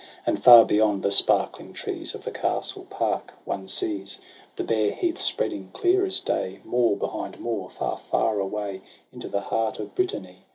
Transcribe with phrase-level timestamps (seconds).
[0.25, 4.19] And far beyond the sparkling trees Of the castle park one sees
[4.55, 8.81] The bare heaths spreading, clear as day, Moor behind moor, far, far away,
[9.13, 10.45] Into the heart of Brittany.